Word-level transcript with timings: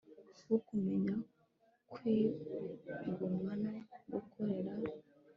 wo 0.49 0.57
kumenya 0.67 1.13
kwigomwa 1.91 3.51
no 3.63 3.71
gukorera 4.11 4.71